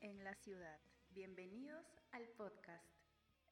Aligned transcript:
En 0.00 0.24
la 0.24 0.34
ciudad. 0.34 0.80
Bienvenidos 1.10 1.84
al 2.12 2.26
podcast. 2.38 2.86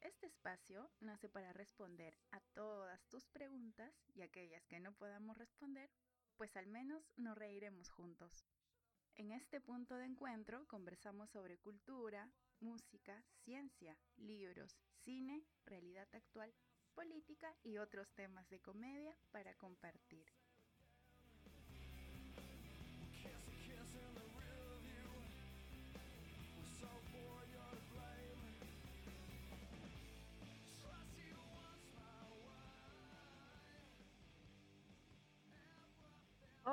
Este 0.01 0.25
espacio 0.25 0.89
nace 0.99 1.29
para 1.29 1.53
responder 1.53 2.17
a 2.31 2.39
todas 2.55 3.07
tus 3.07 3.27
preguntas 3.27 3.93
y 4.15 4.23
aquellas 4.23 4.65
que 4.65 4.79
no 4.79 4.93
podamos 4.93 5.37
responder, 5.37 5.91
pues 6.37 6.57
al 6.57 6.65
menos 6.65 7.03
nos 7.17 7.37
reiremos 7.37 7.89
juntos. 7.89 8.47
En 9.13 9.31
este 9.31 9.61
punto 9.61 9.95
de 9.95 10.05
encuentro 10.05 10.67
conversamos 10.67 11.29
sobre 11.29 11.59
cultura, 11.59 12.31
música, 12.61 13.23
ciencia, 13.43 13.95
libros, 14.17 14.79
cine, 15.03 15.45
realidad 15.65 16.07
actual, 16.13 16.51
política 16.95 17.55
y 17.61 17.77
otros 17.77 18.11
temas 18.15 18.49
de 18.49 18.59
comedia 18.59 19.15
para 19.31 19.53
compartir. 19.53 20.25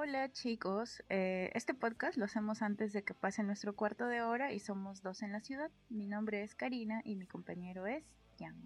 Hola 0.04 0.32
chicos, 0.32 1.00
eh, 1.10 1.52
este 1.54 1.74
podcast 1.74 2.18
lo 2.18 2.24
hacemos 2.24 2.60
antes 2.60 2.92
de 2.92 3.04
que 3.04 3.14
pase 3.14 3.44
nuestro 3.44 3.76
cuarto 3.76 4.08
de 4.08 4.20
hora 4.20 4.52
y 4.52 4.58
somos 4.58 5.00
dos 5.00 5.22
en 5.22 5.30
la 5.30 5.40
ciudad. 5.40 5.70
Mi 5.90 6.08
nombre 6.08 6.42
es 6.42 6.56
Karina 6.56 7.02
y 7.04 7.14
mi 7.14 7.24
compañero 7.24 7.86
es 7.86 8.02
Jan. 8.36 8.56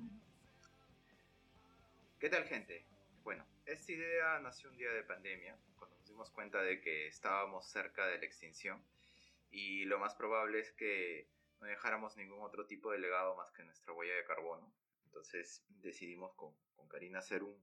¿Qué 2.19 2.31
tal 2.31 2.45
gente? 2.45 2.87
Bueno, 3.23 3.45
esta 3.67 3.93
idea 3.93 4.39
nació 4.39 4.71
un 4.71 4.79
día 4.79 4.91
de 4.93 5.03
pandemia, 5.03 5.59
cuando 5.79 5.95
nos 5.99 6.09
dimos 6.09 6.31
cuenta 6.31 6.63
de 6.63 6.81
que 6.81 7.07
estábamos 7.07 7.67
cerca 7.67 8.07
de 8.07 8.17
la 8.17 8.25
extinción 8.25 8.83
y 9.51 9.85
lo 9.85 9.99
más 9.99 10.15
probable 10.15 10.61
es 10.61 10.73
que 10.73 11.29
no 11.61 11.67
dejáramos 11.67 12.17
ningún 12.17 12.41
otro 12.41 12.65
tipo 12.65 12.93
de 12.93 12.99
legado 12.99 13.37
más 13.37 13.51
que 13.51 13.63
nuestra 13.63 13.93
huella 13.93 14.15
de 14.15 14.25
carbono. 14.25 14.73
Entonces 15.05 15.63
decidimos 15.83 16.33
con, 16.33 16.55
con 16.77 16.89
Karina 16.89 17.19
hacer 17.19 17.43
un, 17.43 17.63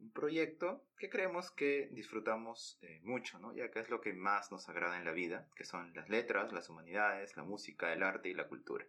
un 0.00 0.12
proyecto 0.12 0.84
que 0.98 1.10
creemos 1.10 1.50
que 1.50 1.88
disfrutamos 1.92 2.78
eh, 2.82 3.00
mucho, 3.02 3.38
¿no? 3.38 3.54
ya 3.54 3.70
que 3.70 3.80
es 3.80 3.90
lo 3.90 4.00
que 4.00 4.12
más 4.12 4.50
nos 4.50 4.68
agrada 4.68 4.98
en 4.98 5.04
la 5.04 5.12
vida, 5.12 5.48
que 5.54 5.64
son 5.64 5.92
las 5.94 6.08
letras, 6.08 6.52
las 6.52 6.68
humanidades, 6.68 7.36
la 7.36 7.44
música, 7.44 7.92
el 7.92 8.02
arte 8.02 8.30
y 8.30 8.34
la 8.34 8.48
cultura. 8.48 8.86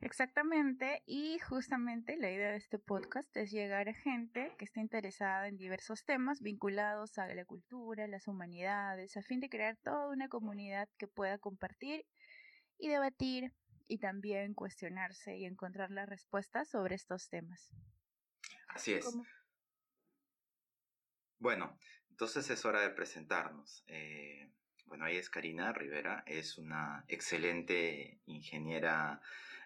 Exactamente, 0.00 1.02
y 1.06 1.40
justamente 1.40 2.16
la 2.16 2.30
idea 2.30 2.52
de 2.52 2.58
este 2.58 2.78
podcast 2.78 3.36
es 3.36 3.50
llegar 3.50 3.88
a 3.88 3.94
gente 3.94 4.54
que 4.56 4.64
esté 4.64 4.78
interesada 4.80 5.48
en 5.48 5.56
diversos 5.56 6.04
temas 6.04 6.40
vinculados 6.40 7.18
a 7.18 7.26
la 7.34 7.44
cultura, 7.44 8.06
las 8.06 8.28
humanidades, 8.28 9.16
a 9.16 9.22
fin 9.22 9.40
de 9.40 9.48
crear 9.48 9.76
toda 9.82 10.08
una 10.08 10.28
comunidad 10.28 10.88
que 10.98 11.08
pueda 11.08 11.38
compartir 11.38 12.06
y 12.78 12.88
debatir 12.88 13.52
y 13.88 13.98
también 13.98 14.54
cuestionarse 14.54 15.36
y 15.36 15.46
encontrar 15.46 15.90
las 15.90 16.08
respuestas 16.08 16.68
sobre 16.68 16.94
estos 16.94 17.28
temas. 17.28 17.68
Así 18.68 18.92
es. 18.92 19.16
Bueno, 21.38 21.78
entonces 22.10 22.50
es 22.50 22.64
hora 22.64 22.80
de 22.80 22.90
presentarnos. 22.90 23.84
Eh, 23.86 24.50
bueno, 24.86 25.04
ahí 25.04 25.16
es 25.16 25.30
Karina 25.30 25.72
Rivera, 25.72 26.24
es 26.26 26.58
una 26.58 27.04
excelente 27.08 28.20
ingeniera 28.26 29.20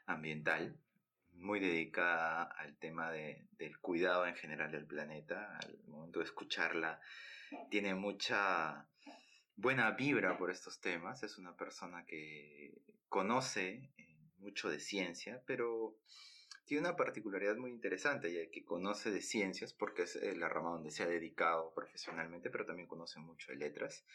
ambiental, 0.06 0.77
muy 1.33 1.61
dedicada 1.61 2.42
al 2.42 2.77
tema 2.77 3.11
del 3.11 3.79
cuidado 3.80 4.27
en 4.27 4.35
general 4.35 4.70
del 4.70 4.86
planeta. 4.86 5.57
Al 5.58 5.79
momento 5.86 6.18
de 6.18 6.27
escucharla, 6.27 7.01
tiene 7.70 7.95
mucha 7.95 8.86
buena 9.57 9.91
vibra 9.92 10.36
por 10.36 10.51
estos 10.51 10.80
temas. 10.80 11.23
Es 11.23 11.39
una 11.39 11.57
persona 11.57 12.05
que 12.05 12.83
conoce 13.08 13.91
eh, 13.96 14.18
mucho 14.39 14.68
de 14.68 14.80
ciencia, 14.80 15.42
pero 15.46 15.96
tiene 16.72 16.88
una 16.88 16.96
particularidad 16.96 17.56
muy 17.56 17.70
interesante, 17.70 18.33
ya 18.33 18.50
que 18.50 18.64
conoce 18.64 19.10
de 19.10 19.20
ciencias, 19.20 19.74
porque 19.74 20.05
es 20.05 20.16
eh, 20.16 20.34
la 20.34 20.48
rama 20.48 20.70
donde 20.70 20.90
se 20.90 21.02
ha 21.02 21.06
dedicado 21.06 21.70
profesionalmente, 21.74 22.48
pero 22.48 22.64
también 22.64 22.88
conoce 22.88 23.20
mucho 23.20 23.52
de 23.52 23.58
letras. 23.58 24.06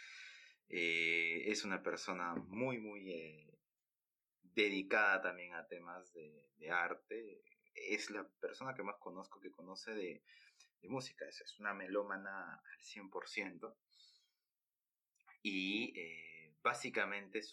Eh, 0.67 1.44
es 1.51 1.63
una 1.66 1.84
persona 1.84 2.34
muy, 2.34 2.79
muy 2.79 3.12
eh, 3.12 3.59
dedicada 4.41 5.22
también 5.22 5.53
a 5.53 5.67
temas 5.67 6.12
de, 6.13 6.72
arte. 6.72 7.44
Es 7.75 8.09
la 8.09 8.28
persona 8.28 8.73
que 8.73 8.81
más 8.81 8.96
conozco 8.96 9.40
que 9.40 9.51
conoce 9.51 9.91
de, 9.91 10.23
música. 10.90 11.28
Es, 11.28 11.59
una 11.59 11.75
melómana 11.75 12.56
al 12.56 12.79
100% 12.79 13.72
y 15.44 15.94
básicamente 16.63 17.44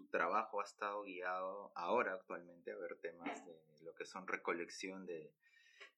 su, 0.00 0.08
trabajo 0.08 0.60
ha 0.60 0.64
estado 0.64 1.02
guiado 1.02 1.72
ahora 1.74 2.14
actualmente 2.14 2.72
a 2.72 2.76
ver 2.76 2.98
temas 3.00 3.44
de 3.44 3.60
lo 3.82 3.94
que 3.94 4.04
son 4.04 4.26
recolección 4.26 5.06
de, 5.06 5.32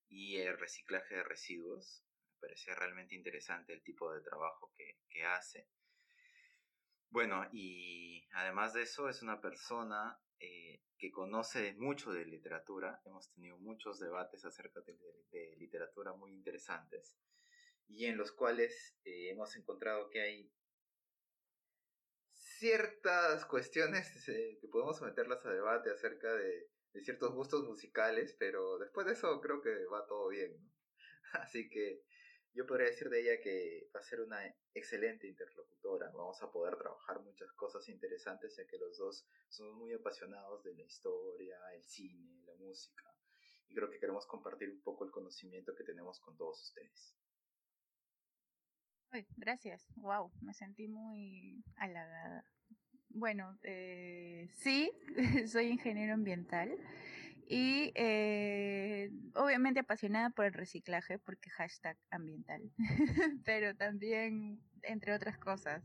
y 0.09 0.37
el 0.37 0.59
reciclaje 0.59 1.17
de 1.17 1.25
residuos. 1.25 2.05
Me 2.35 2.49
parece 2.49 2.75
realmente 2.75 3.15
interesante 3.15 3.73
el 3.73 3.83
tipo 3.83 4.13
de 4.13 4.21
trabajo 4.21 4.73
que, 4.77 4.93
hace. 5.25 5.69
Bueno, 7.11 7.47
y 7.53 8.27
además 8.33 8.73
de 8.73 8.83
eso 8.83 9.09
es 9.09 9.23
una 9.23 9.41
persona 9.41 10.19
eh, 10.41 10.81
que 10.99 11.13
conoce 11.13 11.75
mucho 11.75 12.13
de 12.13 12.25
literatura. 12.25 13.01
Hemos 13.05 13.31
tenido 13.31 13.57
muchos 13.59 14.01
debates 14.01 14.45
acerca 14.45 14.81
de, 14.81 15.55
literatura 15.59 16.13
muy 16.13 16.33
interesantes 16.33 17.17
y 17.89 18.07
en 18.07 18.17
los 18.17 18.33
cuales 18.33 18.97
eh, 19.05 19.31
hemos 19.31 19.55
encontrado 19.55 20.11
que 20.11 20.21
hay 20.21 20.53
ciertas 22.63 23.45
cuestiones 23.47 24.29
eh, 24.29 24.57
que 24.61 24.69
podemos 24.69 24.97
someterlas 24.97 25.45
a 25.45 25.51
debate 25.51 25.91
acerca 25.91 26.33
de, 26.33 26.71
ciertos 27.03 27.35
gustos 27.35 27.65
musicales, 27.65 28.37
pero 28.39 28.79
después 28.79 29.05
de 29.05 29.15
eso 29.15 29.41
creo 29.41 29.61
que 29.61 29.85
va 29.87 30.07
todo 30.07 30.29
bien, 30.29 30.57
¿no? 30.63 30.71
Así 31.43 31.69
que 31.69 32.05
yo 32.55 32.65
podría 32.65 32.87
decir 32.87 33.09
de 33.11 33.21
ella 33.21 33.43
que 33.43 33.91
va 33.93 33.99
a 33.99 34.05
ser 34.05 34.21
una 34.21 34.39
excelente 34.75 35.27
interlocutora, 35.27 36.13
vamos 36.15 36.41
a 36.41 36.53
poder 36.53 36.77
trabajar 36.77 37.19
muchas 37.23 37.53
cosas 37.55 37.89
interesantes 37.89 38.55
ya 38.57 38.65
que 38.65 38.79
los 38.79 38.97
dos 38.97 39.27
somos 39.49 39.75
muy 39.75 39.93
apasionados 39.93 40.63
de 40.63 40.75
la 40.75 40.83
historia, 40.83 41.59
el 41.75 41.83
cine, 41.83 42.45
la 42.47 42.55
música, 42.55 43.13
y 43.67 43.75
creo 43.75 43.91
que 43.91 43.99
queremos 43.99 44.25
compartir 44.25 44.71
un 44.71 44.83
poco 44.83 45.05
el 45.05 45.11
conocimiento 45.11 45.75
que 45.75 45.83
tenemos 45.83 46.21
con 46.21 46.37
todos 46.37 46.63
ustedes 46.63 47.17
gracias. 49.37 49.87
Wow, 49.97 50.31
me 50.41 50.55
sentí 50.55 50.89
muy 50.89 51.65
halagada. 51.77 52.45
Bueno, 53.11 53.59
eh, 53.63 54.49
sí, 54.55 54.91
soy 55.47 55.67
ingeniero 55.67 56.15
ambiental 56.15 56.75
y 57.47 57.93
eh, 57.95 59.11
obviamente 59.35 59.81
apasionada 59.81 60.31
por 60.31 60.47
el 60.47 60.55
reciclaje 60.55 61.19
porque 61.19 61.51
hashtag 61.51 61.99
ambiental, 62.11 62.63
pero 63.45 63.77
también 63.77 64.61
entre 64.83 65.15
otras 65.15 65.37
cosas. 65.39 65.85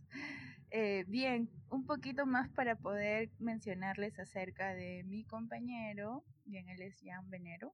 Eh, 0.70 1.06
bien, 1.08 1.50
un 1.70 1.86
poquito 1.86 2.26
más 2.26 2.50
para 2.50 2.76
poder 2.76 3.30
mencionarles 3.40 4.20
acerca 4.20 4.74
de 4.74 5.04
mi 5.06 5.26
compañero, 5.26 6.24
bien, 6.46 6.70
él 6.70 6.82
es 6.82 6.98
Jan 7.04 7.30
Venero. 7.30 7.74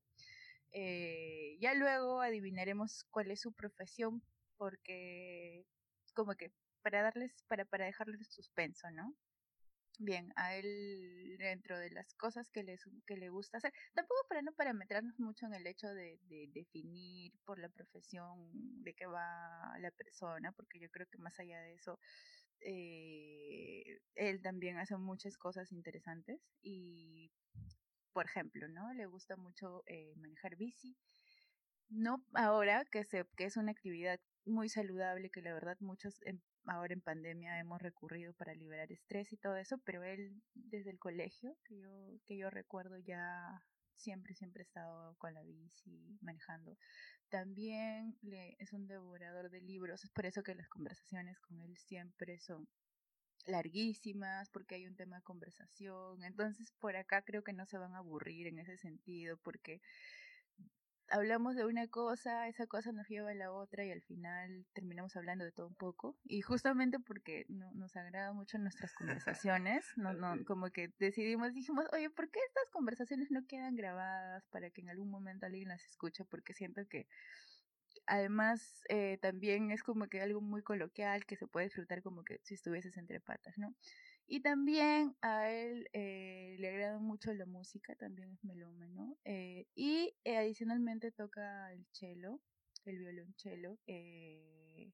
ya 1.59 1.74
luego 1.75 2.22
adivinaremos 2.22 3.03
cuál 3.12 3.31
es 3.31 3.42
su 3.42 3.53
profesión 3.53 4.22
porque 4.58 5.66
como 6.14 6.36
que 6.36 6.52
para 6.81 7.02
darles, 7.02 7.33
para, 7.48 7.66
para 7.66 7.86
dejarles 7.86 8.27
suspenso, 8.31 8.89
¿no? 8.92 9.16
Bien, 10.00 10.33
a 10.36 10.56
él 10.56 11.36
dentro 11.38 11.77
de 11.77 11.92
las 11.92 12.16
cosas 12.16 12.50
que, 12.50 12.63
les, 12.63 12.81
que 13.06 13.16
le 13.16 13.30
gusta 13.30 13.57
hacer, 13.60 13.72
tampoco 13.94 14.25
para 14.27 14.42
no 14.42 14.51
parametrarnos 14.54 15.19
mucho 15.19 15.45
en 15.45 15.54
el 15.54 15.68
hecho 15.68 15.88
de, 15.88 16.19
de 16.24 16.50
definir 16.51 17.31
por 17.45 17.60
la 17.60 17.69
profesión 17.69 18.50
de 18.83 18.94
qué 18.95 19.06
va 19.06 19.77
la 19.80 19.92
persona, 19.92 20.51
porque 20.51 20.80
yo 20.80 20.89
creo 20.89 21.07
que 21.07 21.19
más 21.19 21.39
allá 21.39 21.62
de 21.62 21.75
eso, 21.75 22.00
eh, 22.62 24.00
él 24.16 24.42
también 24.42 24.77
hace 24.77 24.98
muchas 24.98 25.38
cosas 25.38 25.72
interesantes 25.72 26.42
y, 26.62 27.31
por 28.13 28.25
ejemplo, 28.25 28.68
¿no? 28.69 28.94
Le 28.94 29.06
gusta 29.06 29.36
mucho 29.36 29.83
eh, 29.86 30.16
manejar 30.16 30.56
bici, 30.56 30.98
no 31.89 32.25
ahora 32.33 32.83
que, 32.86 33.04
se, 33.04 33.25
que 33.38 33.45
es 33.45 33.57
una 33.57 33.72
actividad 33.72 34.19
muy 34.45 34.69
saludable 34.69 35.30
que 35.30 35.42
la 35.42 35.54
verdad 35.54 35.78
muchos 35.80 36.19
ahora 36.66 36.94
en 36.94 37.01
pandemia 37.01 37.60
hemos 37.60 37.81
recurrido 37.81 38.34
para 38.34 38.54
liberar 38.54 38.92
estrés 38.92 39.31
y 39.34 39.38
todo 39.38 39.56
eso, 39.56 39.78
pero 39.86 40.04
él 40.04 40.42
desde 40.54 40.92
el 40.92 41.00
colegio, 41.00 41.56
que 41.66 41.78
yo, 41.78 42.19
que 42.25 42.38
yo 42.38 42.50
recuerdo 42.50 42.98
ya 42.98 43.63
siempre, 43.95 44.36
siempre 44.36 44.62
ha 44.62 44.66
estado 44.66 45.16
con 45.18 45.34
la 45.34 45.44
bici 45.44 46.18
manejando. 46.22 46.78
También 47.30 48.18
le, 48.22 48.56
es 48.60 48.74
un 48.74 48.88
devorador 48.88 49.50
de 49.50 49.62
libros, 49.62 50.04
es 50.04 50.12
por 50.12 50.25
eso 50.25 50.44
que 50.44 50.56
las 50.56 50.68
conversaciones 50.69 51.39
con 51.39 51.60
él 51.60 51.78
siempre 51.78 52.39
son 52.39 52.68
larguísimas 53.46 54.50
porque 54.50 54.75
hay 54.75 54.88
un 54.88 54.96
tema 54.96 55.18
de 55.18 55.24
conversación. 55.24 56.24
Entonces, 56.24 56.72
por 56.80 56.96
acá 56.96 57.24
creo 57.24 57.44
que 57.44 57.54
no 57.54 57.66
se 57.66 57.78
van 57.78 57.94
a 57.96 58.00
aburrir 58.00 58.48
en 58.48 58.60
ese 58.60 58.78
sentido 58.78 59.38
porque 59.38 59.81
hablamos 61.13 61.56
de 61.56 61.63
una 61.63 61.88
cosa, 61.88 62.48
esa 62.48 62.65
cosa 62.65 62.92
nos 62.92 63.07
lleva 63.07 63.30
a 63.30 63.36
la 63.36 63.51
otra 63.51 63.86
y 63.86 63.92
al 63.92 64.01
final 64.01 64.65
terminamos 64.74 65.15
hablando 65.15 65.45
de 65.45 65.51
todo 65.51 65.68
un 65.68 65.75
poco. 65.75 66.18
Y 66.24 66.42
justamente 66.42 67.00
porque 67.00 67.45
no, 67.50 67.71
nos 67.74 67.95
agrada 67.95 68.33
mucho 68.33 68.57
nuestras 68.57 68.94
conversaciones, 68.94 69.86
no, 69.95 70.13
no, 70.13 70.44
como 70.45 70.71
que 70.71 70.92
decidimos, 70.98 71.54
dijimos, 71.54 71.86
oye, 71.94 72.10
¿por 72.10 72.31
qué 72.31 72.39
estas 72.48 72.68
conversaciones 72.71 73.30
no 73.30 73.45
quedan 73.45 73.75
grabadas 73.75 74.44
para 74.48 74.71
que 74.71 74.81
en 74.81 74.89
algún 74.89 75.12
momento 75.12 75.45
alguien 75.45 75.69
las 75.69 75.86
escuche? 75.86 76.25
Porque 76.25 76.54
siento 76.54 76.81
que 76.89 77.07
además 78.07 78.81
eh, 78.89 79.19
también 79.21 79.69
es 79.69 79.83
como 79.83 80.07
que 80.07 80.19
algo 80.19 80.42
muy 80.42 80.63
coloquial 80.63 81.25
que 81.25 81.38
se 81.38 81.48
puede 81.48 81.68
disfrutar 81.68 82.01
como 82.01 82.24
que 82.24 82.39
si 82.44 82.56
estuvieses 82.56 82.98
entre 82.98 83.21
patas, 83.21 83.56
¿no? 83.57 83.75
Y 84.25 84.42
también 84.42 85.15
a 85.21 85.50
él 85.50 85.82
mucho 87.24 87.34
la 87.38 87.46
música, 87.46 87.96
también 87.96 88.31
es 88.31 88.44
melómano. 88.44 89.18
Eh, 89.24 89.68
y 89.75 90.16
eh, 90.24 90.38
adicionalmente 90.38 91.12
toca 91.12 91.72
el 91.72 91.86
cello, 91.92 92.40
el 92.86 93.00
violonchelo. 93.00 93.78
Eh, 93.88 94.92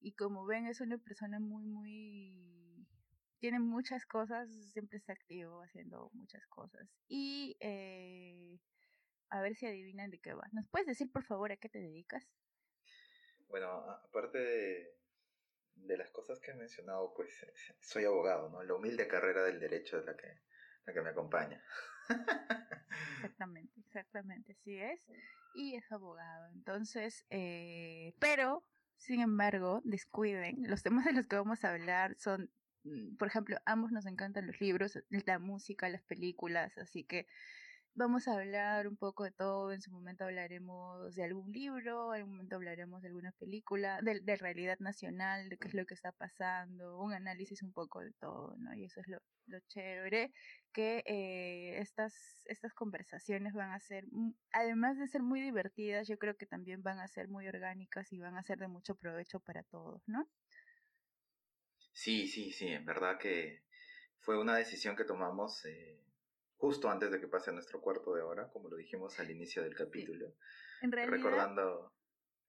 y 0.00 0.12
como 0.14 0.44
ven, 0.44 0.66
es 0.66 0.80
una 0.80 0.98
persona 0.98 1.40
muy, 1.40 1.64
muy... 1.64 2.86
Tiene 3.38 3.60
muchas 3.60 4.06
cosas, 4.06 4.50
siempre 4.72 4.98
está 4.98 5.12
activo 5.12 5.62
haciendo 5.62 6.10
muchas 6.14 6.46
cosas. 6.46 6.88
Y 7.08 7.56
eh, 7.60 8.58
a 9.30 9.40
ver 9.40 9.54
si 9.54 9.66
adivinan 9.66 10.10
de 10.10 10.18
qué 10.18 10.32
va. 10.32 10.46
¿Nos 10.52 10.66
puedes 10.68 10.86
decir, 10.86 11.10
por 11.10 11.24
favor, 11.24 11.52
a 11.52 11.56
qué 11.56 11.68
te 11.68 11.78
dedicas? 11.78 12.24
Bueno, 13.48 13.68
aparte 13.68 14.38
de, 14.38 14.90
de 15.76 15.96
las 15.96 16.10
cosas 16.10 16.40
que 16.40 16.50
he 16.50 16.54
mencionado, 16.54 17.12
pues 17.14 17.30
soy 17.80 18.04
abogado, 18.04 18.50
¿no? 18.50 18.62
La 18.62 18.74
humilde 18.74 19.06
carrera 19.06 19.44
del 19.44 19.60
derecho 19.60 19.98
es 19.98 20.06
la 20.06 20.16
que, 20.16 20.40
la 20.86 20.92
que 20.92 21.00
me 21.02 21.10
acompaña. 21.10 21.62
Exactamente, 23.16 23.80
exactamente, 23.80 24.54
sí 24.64 24.76
es. 24.76 25.00
Y 25.54 25.74
es 25.74 25.90
abogado. 25.90 26.48
Entonces, 26.52 27.24
eh, 27.30 28.14
pero, 28.18 28.64
sin 28.96 29.20
embargo, 29.20 29.80
descuiden, 29.84 30.68
los 30.68 30.82
temas 30.82 31.04
de 31.04 31.12
los 31.12 31.26
que 31.26 31.36
vamos 31.36 31.64
a 31.64 31.70
hablar 31.70 32.16
son, 32.18 32.50
mm, 32.84 33.16
por 33.16 33.28
ejemplo, 33.28 33.58
ambos 33.64 33.90
nos 33.90 34.06
encantan 34.06 34.46
los 34.46 34.60
libros, 34.60 34.98
la 35.10 35.38
música, 35.38 35.88
las 35.88 36.02
películas, 36.02 36.76
así 36.78 37.04
que 37.04 37.26
vamos 37.96 38.28
a 38.28 38.34
hablar 38.34 38.86
un 38.86 38.96
poco 38.96 39.24
de 39.24 39.32
todo. 39.32 39.72
En 39.72 39.80
su 39.80 39.90
momento 39.90 40.24
hablaremos 40.24 41.14
de 41.14 41.24
algún 41.24 41.50
libro, 41.50 42.14
en 42.14 42.20
algún 42.20 42.36
momento 42.36 42.56
hablaremos 42.56 43.02
de 43.02 43.08
alguna 43.08 43.32
película, 43.32 44.00
de, 44.02 44.20
de, 44.20 44.36
realidad 44.36 44.78
nacional, 44.78 45.48
de 45.48 45.56
qué 45.56 45.68
es 45.68 45.74
lo 45.74 45.86
que 45.86 45.94
está 45.94 46.12
pasando, 46.12 46.98
un 46.98 47.12
análisis 47.14 47.62
un 47.62 47.72
poco 47.72 48.00
de 48.00 48.12
todo, 48.20 48.54
¿no? 48.58 48.74
Y 48.74 48.84
eso 48.84 49.00
es 49.00 49.08
lo, 49.08 49.18
lo 49.46 49.58
chévere, 49.68 50.32
que 50.72 51.02
eh, 51.06 51.78
estas, 51.80 52.14
estas 52.44 52.74
conversaciones 52.74 53.54
van 53.54 53.72
a 53.72 53.80
ser, 53.80 54.04
además 54.52 54.98
de 54.98 55.08
ser 55.08 55.22
muy 55.22 55.40
divertidas, 55.40 56.06
yo 56.06 56.18
creo 56.18 56.36
que 56.36 56.46
también 56.46 56.82
van 56.82 57.00
a 57.00 57.08
ser 57.08 57.28
muy 57.28 57.48
orgánicas 57.48 58.12
y 58.12 58.20
van 58.20 58.36
a 58.36 58.42
ser 58.42 58.58
de 58.58 58.68
mucho 58.68 58.94
provecho 58.94 59.40
para 59.40 59.62
todos, 59.64 60.02
¿no? 60.06 60.28
Sí, 61.92 62.28
sí, 62.28 62.52
sí, 62.52 62.68
en 62.68 62.84
verdad 62.84 63.18
que 63.18 63.62
fue 64.20 64.38
una 64.38 64.54
decisión 64.54 64.96
que 64.96 65.04
tomamos. 65.04 65.64
Eh 65.64 66.06
justo 66.56 66.90
antes 66.90 67.10
de 67.10 67.20
que 67.20 67.28
pase 67.28 67.52
nuestro 67.52 67.80
cuarto 67.80 68.14
de 68.14 68.22
hora, 68.22 68.48
como 68.50 68.68
lo 68.68 68.76
dijimos 68.76 69.18
al 69.20 69.30
inicio 69.30 69.62
del 69.62 69.74
capítulo. 69.74 70.34
En 70.82 70.92
realidad, 70.92 71.16
recordando 71.16 71.92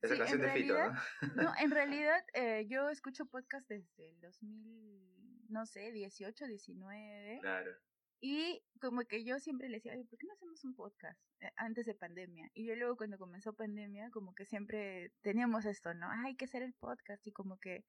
esa 0.01 0.13
sí, 0.13 0.19
canción 0.19 0.41
de 0.41 0.47
realidad, 0.47 0.93
Fito, 1.19 1.35
¿no? 1.35 1.43
No, 1.43 1.53
en 1.59 1.71
realidad 1.71 2.23
eh, 2.33 2.65
yo 2.67 2.89
escucho 2.89 3.25
podcast 3.25 3.67
desde 3.67 4.09
el 4.09 4.19
2000, 4.21 5.47
no 5.49 5.65
sé, 5.65 5.91
18, 5.91 6.45
19. 6.45 7.39
Claro. 7.41 7.71
Y 8.19 8.63
como 8.81 9.01
que 9.01 9.23
yo 9.23 9.39
siempre 9.39 9.69
le 9.69 9.77
decía, 9.77 9.93
¿por 10.09 10.17
qué 10.17 10.25
no 10.25 10.33
hacemos 10.33 10.63
un 10.63 10.73
podcast 10.73 11.19
eh, 11.39 11.51
antes 11.55 11.85
de 11.85 11.93
pandemia? 11.93 12.49
Y 12.53 12.65
yo 12.65 12.75
luego 12.75 12.97
cuando 12.97 13.17
comenzó 13.17 13.53
pandemia, 13.53 14.09
como 14.11 14.33
que 14.33 14.45
siempre 14.45 15.11
teníamos 15.21 15.65
esto, 15.65 15.93
¿no? 15.93 16.09
Hay 16.25 16.35
que 16.35 16.45
hacer 16.45 16.63
el 16.63 16.73
podcast 16.73 17.25
y 17.27 17.31
como 17.31 17.59
que 17.59 17.85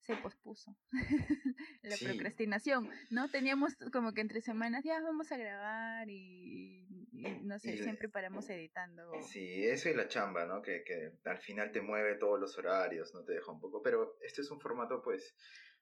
se 0.00 0.16
pospuso 0.16 0.76
la 1.82 1.96
sí. 1.96 2.04
procrastinación, 2.06 2.90
¿no? 3.10 3.28
Teníamos 3.28 3.76
como 3.92 4.12
que 4.12 4.20
entre 4.20 4.40
semanas 4.40 4.84
ya 4.84 5.00
vamos 5.00 5.30
a 5.32 5.36
grabar 5.36 6.08
y, 6.08 6.86
y 7.12 7.22
no 7.42 7.58
sé, 7.58 7.74
y, 7.74 7.78
siempre 7.78 8.08
paramos 8.08 8.48
editando. 8.48 9.12
Sí, 9.22 9.64
eso 9.66 9.88
y 9.88 9.94
la 9.94 10.08
chamba, 10.08 10.46
¿no? 10.46 10.62
Que, 10.62 10.82
que 10.84 11.12
al 11.24 11.38
final 11.38 11.72
te 11.72 11.80
mueve 11.80 12.16
todos 12.16 12.40
los 12.40 12.56
horarios, 12.58 13.12
no 13.14 13.24
te 13.24 13.34
deja 13.34 13.52
un 13.52 13.60
poco, 13.60 13.82
pero 13.82 14.16
este 14.22 14.42
es 14.42 14.50
un 14.50 14.60
formato 14.60 15.02
pues 15.02 15.34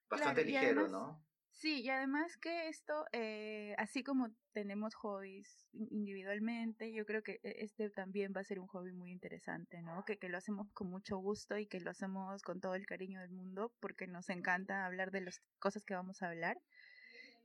bastante 0.09 0.45
claro, 0.45 0.61
ligero, 0.61 0.81
además, 0.83 0.91
¿no? 0.91 1.27
Sí, 1.57 1.81
y 1.81 1.89
además 1.89 2.37
que 2.37 2.69
esto, 2.69 3.07
eh, 3.13 3.75
así 3.79 4.05
como 4.05 4.29
tenemos 4.53 4.95
hobbies 4.95 5.67
individualmente, 5.73 6.93
yo 6.93 7.07
creo 7.07 7.23
que 7.23 7.41
e, 7.43 7.65
este 7.65 7.89
también 7.89 8.35
va 8.37 8.43
a 8.43 8.45
ser 8.45 8.61
un 8.61 8.67
hobby 8.67 8.93
muy 8.93 9.11
interesante, 9.11 9.81
¿no? 9.81 10.05
Que, 10.05 10.19
que 10.19 10.29
lo 10.29 10.37
hacemos 10.37 10.71
con 10.75 10.91
mucho 10.91 11.17
gusto 11.17 11.57
y 11.57 11.67
que 11.67 11.81
lo 11.81 11.91
hacemos 11.91 12.43
con 12.43 12.61
todo 12.61 12.75
el 12.75 12.85
cariño 12.85 13.23
del 13.23 13.31
mundo, 13.31 13.73
porque 13.81 14.07
nos 14.07 14.29
encanta 14.29 14.85
hablar 14.85 15.11
de 15.13 15.23
las 15.23 15.41
cosas 15.59 15.83
que 15.83 15.95
vamos 15.95 16.23
a 16.23 16.29
hablar. 16.29 16.61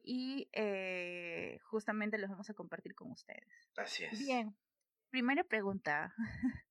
Y 0.03 0.49
eh, 0.51 1.59
justamente 1.63 2.17
los 2.17 2.29
vamos 2.29 2.49
a 2.49 2.53
compartir 2.53 2.93
con 2.95 3.11
ustedes. 3.11 3.47
Así 3.77 4.03
es. 4.03 4.19
Bien, 4.19 4.57
primera 5.09 5.45
pregunta. 5.45 6.13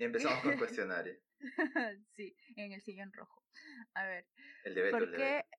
empezamos 0.00 0.40
con 0.40 0.52
el 0.52 0.58
cuestionario. 0.58 1.16
sí, 2.16 2.36
en 2.56 2.72
el 2.72 2.80
sillón 2.80 3.12
rojo. 3.12 3.44
A 3.94 4.04
ver. 4.04 4.26
El 4.64 4.74
de 4.74 4.82
Beto, 4.82 4.96
¿por 4.96 5.04
el 5.04 5.12
de 5.12 5.16
qué. 5.16 5.57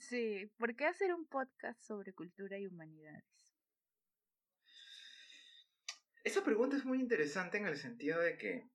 Sí, 0.00 0.50
¿por 0.58 0.74
qué 0.74 0.86
hacer 0.86 1.14
un 1.14 1.26
podcast 1.26 1.80
sobre 1.82 2.12
cultura 2.12 2.58
y 2.58 2.66
humanidades? 2.66 3.24
Esa 6.24 6.42
pregunta 6.42 6.76
es 6.76 6.84
muy 6.84 7.00
interesante 7.00 7.58
en 7.58 7.66
el 7.66 7.76
sentido 7.76 8.20
de 8.20 8.38
que, 8.38 8.70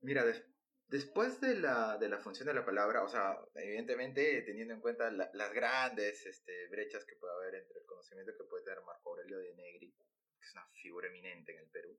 mira, 0.00 0.24
des, 0.24 0.44
después 0.88 1.40
de 1.40 1.58
la, 1.58 1.96
de 1.98 2.08
la 2.08 2.18
función 2.18 2.46
de 2.46 2.54
la 2.54 2.64
palabra, 2.64 3.02
o 3.02 3.08
sea, 3.08 3.38
evidentemente 3.54 4.42
teniendo 4.42 4.74
en 4.74 4.80
cuenta 4.80 5.10
la, 5.10 5.30
las 5.32 5.52
grandes 5.52 6.26
este, 6.26 6.68
brechas 6.68 7.04
que 7.04 7.16
puede 7.16 7.34
haber 7.34 7.54
entre 7.54 7.80
el 7.80 7.86
conocimiento 7.86 8.32
que 8.36 8.44
puede 8.44 8.64
tener 8.64 8.82
Marco 8.82 9.10
Aurelio 9.10 9.38
de 9.38 9.54
Negri, 9.54 9.92
que 9.92 10.44
es 10.44 10.52
una 10.52 10.66
figura 10.82 11.08
eminente 11.08 11.52
en 11.52 11.58
el 11.58 11.70
Perú, 11.70 11.98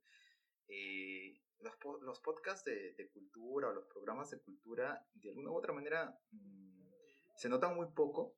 eh, 0.67 1.41
los, 1.59 1.75
los 2.01 2.19
podcasts 2.19 2.65
de, 2.65 2.93
de, 2.93 3.09
cultura 3.09 3.69
o 3.69 3.73
los 3.73 3.87
programas 3.87 4.29
de 4.29 4.39
cultura, 4.39 5.03
de 5.15 5.29
alguna 5.29 5.49
u 5.49 5.55
otra 5.55 5.73
manera, 5.73 6.15
mmm, 6.31 6.86
se 7.37 7.49
notan 7.49 7.75
muy 7.75 7.87
poco 7.93 8.35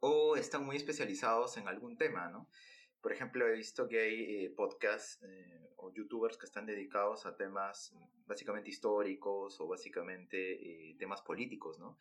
o 0.00 0.36
están 0.36 0.66
muy 0.66 0.76
especializados 0.76 1.56
en 1.56 1.68
algún 1.68 1.96
tema, 1.96 2.28
¿no? 2.28 2.50
Por 3.00 3.12
ejemplo, 3.12 3.46
he 3.46 3.52
visto 3.52 3.88
que 3.88 4.00
hay 4.00 4.44
eh, 4.44 4.50
podcasts 4.50 5.22
eh, 5.22 5.70
o 5.76 5.92
youtubers 5.92 6.36
que 6.36 6.46
están 6.46 6.66
dedicados 6.66 7.24
a 7.26 7.36
temas 7.36 7.94
básicamente 8.26 8.70
históricos 8.70 9.60
o 9.60 9.68
básicamente 9.68 10.90
eh, 10.90 10.96
temas 10.98 11.22
políticos, 11.22 11.78
¿no? 11.78 11.98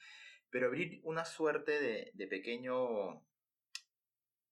Pero 0.49 0.67
abrir 0.67 0.99
una 1.03 1.25
suerte 1.25 1.79
de, 1.79 2.11
de, 2.13 2.27
pequeño 2.27 3.21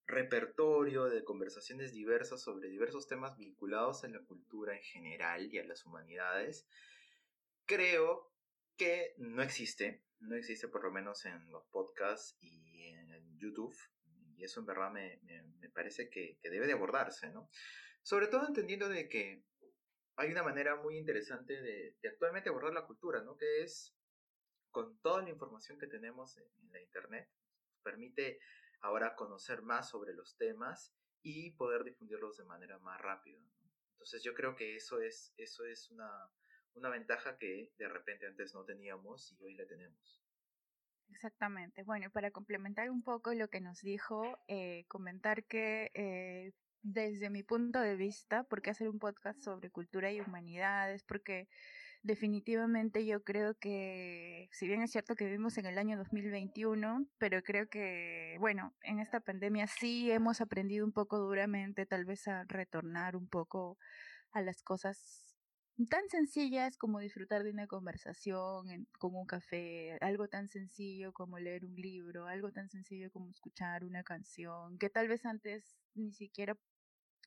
repertorio 0.05 1.05
de 1.05 1.23
conversaciones 1.23 1.93
diversas 1.93 2.41
sobre 2.41 2.69
diversos 2.69 3.07
temas 3.07 3.37
vinculados 3.37 4.03
a 4.03 4.09
la 4.09 4.19
cultura 4.19 4.75
en 4.75 4.83
general 4.83 5.53
y 5.53 5.59
a 5.59 5.65
las 5.65 5.85
humanidades, 5.85 6.67
creo 7.65 8.30
que 8.81 9.13
no 9.19 9.43
existe, 9.43 10.03
no 10.21 10.35
existe 10.35 10.67
por 10.67 10.83
lo 10.83 10.89
menos 10.89 11.25
en 11.25 11.51
los 11.51 11.63
podcasts 11.67 12.35
y 12.41 12.87
en 12.87 13.37
YouTube, 13.37 13.75
y 14.35 14.43
eso 14.43 14.59
en 14.59 14.65
verdad 14.65 14.89
me, 14.89 15.21
parece 15.71 16.09
que, 16.09 16.39
debe 16.41 16.65
de 16.65 16.73
abordarse, 16.73 17.29
¿no? 17.29 17.47
Sobre 18.01 18.25
todo 18.25 18.47
entendiendo 18.47 18.89
de 18.89 19.07
que 19.07 19.45
hay 20.15 20.31
una 20.31 20.41
manera 20.41 20.77
muy 20.77 20.97
interesante 20.97 21.61
de, 21.61 21.95
actualmente 22.09 22.49
abordar 22.49 22.73
la 22.73 22.87
cultura, 22.87 23.21
¿no? 23.21 23.37
Que 23.37 23.61
es 23.61 23.95
con 24.71 24.99
toda 25.01 25.21
la 25.21 25.29
información 25.29 25.77
que 25.77 25.85
tenemos 25.85 26.39
en, 26.39 26.71
la 26.71 26.81
Internet, 26.81 27.29
permite 27.83 28.39
ahora 28.79 29.15
conocer 29.15 29.61
más 29.61 29.91
sobre 29.91 30.15
los 30.15 30.37
temas 30.37 30.91
y 31.21 31.51
poder 31.51 31.83
difundirlos 31.83 32.37
de 32.37 32.45
manera 32.45 32.79
más 32.79 32.99
rápida. 32.99 33.39
Entonces 33.91 34.23
yo 34.23 34.33
creo 34.33 34.55
que 34.55 34.75
eso 34.75 34.99
es, 35.01 35.35
eso 35.37 35.65
es 35.65 35.91
una, 35.91 36.31
una 36.75 36.89
ventaja 36.89 37.37
que 37.37 37.71
de 37.77 37.87
repente 37.87 38.27
antes 38.27 38.53
no 38.53 38.63
teníamos 38.65 39.33
y 39.33 39.43
hoy 39.43 39.55
la 39.55 39.65
tenemos. 39.65 40.21
Exactamente. 41.09 41.83
Bueno, 41.83 42.09
para 42.11 42.31
complementar 42.31 42.89
un 42.89 43.03
poco 43.03 43.33
lo 43.33 43.49
que 43.49 43.61
nos 43.61 43.81
dijo, 43.81 44.39
eh, 44.47 44.85
comentar 44.87 45.43
que 45.43 45.91
eh, 45.93 46.53
desde 46.81 47.29
mi 47.29 47.43
punto 47.43 47.79
de 47.79 47.95
vista, 47.95 48.43
¿por 48.43 48.61
qué 48.61 48.71
hacer 48.71 48.89
un 48.89 48.99
podcast 48.99 49.41
sobre 49.41 49.69
cultura 49.69 50.11
y 50.11 50.21
humanidades? 50.21 51.03
Porque 51.03 51.47
definitivamente 52.01 53.05
yo 53.05 53.23
creo 53.23 53.55
que, 53.55 54.49
si 54.51 54.67
bien 54.67 54.81
es 54.81 54.91
cierto 54.91 55.15
que 55.15 55.25
vivimos 55.25 55.57
en 55.57 55.67
el 55.67 55.77
año 55.77 55.97
2021, 55.97 57.05
pero 57.19 57.43
creo 57.43 57.69
que, 57.69 58.37
bueno, 58.39 58.73
en 58.81 58.99
esta 58.99 59.19
pandemia 59.19 59.67
sí 59.67 60.09
hemos 60.11 60.41
aprendido 60.41 60.85
un 60.85 60.93
poco 60.93 61.19
duramente, 61.19 61.85
tal 61.85 62.05
vez 62.05 62.27
a 62.27 62.45
retornar 62.45 63.15
un 63.15 63.27
poco 63.27 63.77
a 64.31 64.41
las 64.41 64.63
cosas 64.63 65.30
tan 65.87 66.09
sencillas 66.09 66.77
como 66.77 66.99
disfrutar 66.99 67.43
de 67.43 67.51
una 67.51 67.67
conversación 67.67 68.69
en, 68.69 68.87
con 68.99 69.15
un 69.15 69.25
café, 69.25 69.97
algo 70.01 70.27
tan 70.27 70.49
sencillo 70.49 71.13
como 71.13 71.39
leer 71.39 71.65
un 71.65 71.75
libro, 71.75 72.27
algo 72.27 72.51
tan 72.51 72.69
sencillo 72.69 73.11
como 73.11 73.29
escuchar 73.29 73.83
una 73.83 74.03
canción, 74.03 74.77
que 74.77 74.89
tal 74.89 75.07
vez 75.07 75.25
antes 75.25 75.75
ni 75.95 76.11
siquiera 76.13 76.57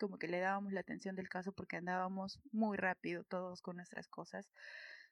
como 0.01 0.19
que 0.19 0.29
le 0.29 0.41
dábamos 0.41 0.73
la 0.73 0.81
atención 0.81 1.17
del 1.17 1.29
caso 1.29 1.53
porque 1.53 1.77
andábamos 1.77 2.41
muy 2.53 2.77
rápido 2.77 3.25
todos 3.25 3.63
con 3.63 3.77
nuestras 3.77 4.09
cosas. 4.09 4.51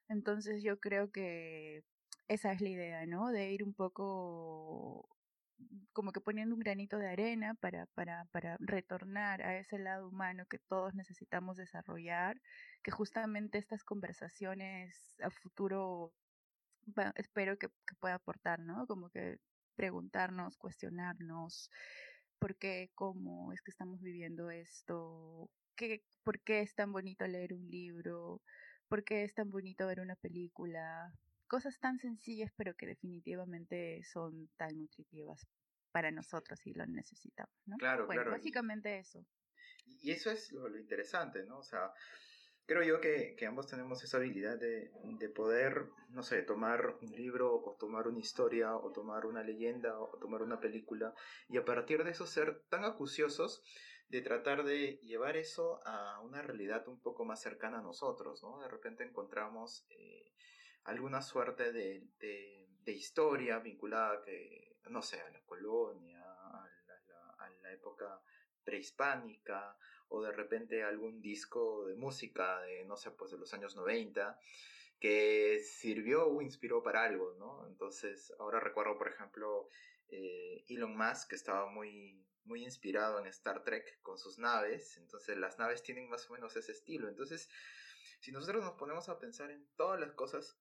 Entonces 0.08 0.62
yo 0.62 0.80
creo 0.80 1.11
que 1.12 1.84
esa 2.28 2.52
es 2.52 2.61
la 2.61 2.68
idea, 2.68 3.06
¿no? 3.06 3.30
De 3.30 3.52
ir 3.52 3.62
un 3.62 3.75
poco 3.75 5.08
como 5.92 6.12
que 6.12 6.21
poniendo 6.21 6.54
un 6.54 6.61
granito 6.61 6.99
de 6.99 7.09
arena 7.09 7.54
para, 7.54 7.87
para, 7.95 8.25
para 8.26 8.57
retornar 8.61 9.42
a 9.42 9.59
ese 9.59 9.78
lado 9.78 10.09
humano 10.09 10.47
que 10.47 10.59
todos 10.59 10.95
necesitamos 10.95 11.57
desarrollar, 11.57 12.40
que 12.83 12.90
justamente 12.90 13.59
estas 13.59 13.85
conversaciones 13.85 15.16
a 15.23 15.31
futuro 15.31 16.12
espero 17.16 17.59
que, 17.59 17.69
que 17.87 17.95
pueda 18.00 18.14
aportar, 18.14 18.61
¿no? 18.61 18.87
Como 18.87 19.11
que 19.11 19.38
preguntarnos, 19.76 20.57
cuestionarnos 20.57 21.71
por 22.38 22.57
qué, 22.57 22.90
cómo 22.95 23.52
es 23.52 23.62
que 23.62 23.71
estamos 23.71 24.02
viviendo 24.02 24.50
esto, 24.50 25.49
qué, 25.76 26.02
por 26.25 26.40
qué 26.40 26.61
es 26.61 26.75
tan 26.75 26.92
bonito 26.92 27.26
leer 27.26 27.54
un 27.54 27.71
libro, 27.71 28.42
por 28.88 29.04
qué 29.04 29.25
es 29.25 29.35
tan 29.35 29.50
bonito 29.50 29.87
ver 29.87 30.00
una 30.00 30.16
película, 30.16 31.12
cosas 31.52 31.78
tan 31.78 31.99
sencillas 31.99 32.50
pero 32.56 32.75
que 32.75 32.87
definitivamente 32.87 34.02
son 34.04 34.49
tan 34.56 34.78
nutritivas 34.78 35.47
para 35.90 36.11
nosotros 36.11 36.59
y 36.66 36.73
lo 36.73 36.87
necesitamos, 36.87 37.54
¿no? 37.66 37.76
Claro, 37.76 38.06
bueno, 38.06 38.23
claro. 38.23 38.38
Básicamente 38.38 38.99
eso. 38.99 39.23
Y 40.00 40.12
eso 40.12 40.30
es 40.30 40.50
lo, 40.50 40.66
lo 40.66 40.78
interesante, 40.78 41.44
¿no? 41.44 41.59
O 41.59 41.62
sea, 41.62 41.92
creo 42.64 42.82
yo 42.82 43.02
que, 43.02 43.35
que 43.37 43.44
ambos 43.44 43.66
tenemos 43.66 44.02
esa 44.02 44.16
habilidad 44.16 44.59
de, 44.59 44.90
de, 45.18 45.28
poder, 45.28 45.90
no 46.09 46.23
sé, 46.23 46.40
tomar 46.40 46.97
un 47.02 47.11
libro 47.11 47.54
o 47.54 47.76
tomar 47.78 48.09
una 48.09 48.21
historia 48.21 48.75
o 48.75 48.90
tomar 48.90 49.26
una 49.26 49.42
leyenda 49.42 50.00
o 50.00 50.16
tomar 50.18 50.40
una 50.40 50.59
película 50.59 51.12
y 51.50 51.59
a 51.59 51.66
partir 51.66 52.02
de 52.02 52.12
eso 52.12 52.26
ser 52.26 52.62
tan 52.71 52.87
acuciosos 52.87 53.62
de 54.09 54.23
tratar 54.23 54.64
de 54.64 55.00
llevar 55.02 55.37
eso 55.37 55.80
a 55.85 56.18
una 56.23 56.40
realidad 56.40 56.88
un 56.88 56.99
poco 56.99 57.26
más 57.26 57.42
cercana 57.42 57.80
a 57.80 57.82
nosotros, 57.82 58.42
¿no? 58.42 58.59
De 58.62 58.68
repente 58.68 59.04
encontramos 59.04 59.85
eh, 59.90 60.32
alguna 60.84 61.22
suerte 61.22 61.72
de, 61.72 62.06
de, 62.18 62.92
historia 62.92 63.58
vinculada 63.58 64.22
que, 64.22 64.76
no 64.90 65.02
sé, 65.02 65.20
a 65.20 65.30
la 65.30 65.40
colonia, 65.42 66.22
a 66.22 66.68
la, 66.86 67.44
a 67.44 67.50
la 67.50 67.72
época 67.72 68.20
prehispánica 68.64 69.76
o 70.08 70.22
de 70.22 70.32
repente 70.32 70.82
algún 70.82 71.20
disco 71.20 71.86
de 71.86 71.94
música 71.94 72.60
de, 72.62 72.84
no 72.84 72.96
sé, 72.96 73.10
pues 73.12 73.30
de 73.30 73.38
los 73.38 73.52
años 73.54 73.76
90 73.76 74.38
que 75.02 75.58
sirvió 75.64 76.28
o 76.28 76.42
inspiró 76.42 76.80
para 76.80 77.02
algo, 77.02 77.34
¿no? 77.36 77.66
Entonces, 77.66 78.32
ahora 78.38 78.60
recuerdo, 78.60 78.96
por 78.96 79.08
ejemplo, 79.08 79.68
eh, 80.08 80.64
Elon 80.68 80.96
Musk, 80.96 81.30
que 81.30 81.34
estaba 81.34 81.66
muy, 81.68 82.24
muy 82.44 82.62
inspirado 82.62 83.18
en 83.18 83.26
Star 83.26 83.64
Trek 83.64 84.00
con 84.02 84.16
sus 84.16 84.38
naves, 84.38 84.96
entonces 84.98 85.36
las 85.38 85.58
naves 85.58 85.82
tienen 85.82 86.08
más 86.08 86.30
o 86.30 86.34
menos 86.34 86.54
ese 86.54 86.70
estilo. 86.70 87.08
Entonces, 87.08 87.48
si 88.20 88.30
nosotros 88.30 88.62
nos 88.62 88.74
ponemos 88.74 89.08
a 89.08 89.18
pensar 89.18 89.50
en 89.50 89.66
todas 89.74 89.98
las 89.98 90.12
cosas 90.12 90.56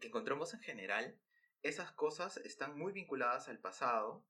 que 0.00 0.08
encontramos 0.08 0.54
en 0.54 0.60
general, 0.60 1.18
esas 1.62 1.92
cosas 1.92 2.36
están 2.38 2.78
muy 2.78 2.92
vinculadas 2.92 3.48
al 3.48 3.58
pasado, 3.58 4.24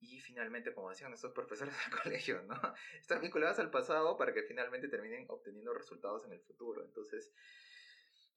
y 0.00 0.18
finalmente, 0.20 0.72
como 0.72 0.90
decían 0.90 1.10
nuestros 1.10 1.32
profesores 1.34 1.74
del 1.74 2.00
colegio, 2.02 2.42
¿no? 2.42 2.58
Están 2.98 3.20
vinculadas 3.20 3.58
al 3.58 3.70
pasado 3.70 4.16
para 4.16 4.32
que 4.32 4.42
finalmente 4.42 4.88
terminen 4.88 5.26
obteniendo 5.28 5.74
resultados 5.74 6.24
en 6.24 6.32
el 6.32 6.40
futuro. 6.40 6.84
Entonces, 6.84 7.32